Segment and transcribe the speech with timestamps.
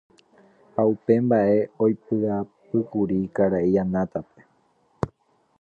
[0.75, 1.53] ha upe mba'e
[1.83, 4.39] oipy'apýkuri karai Anatápe.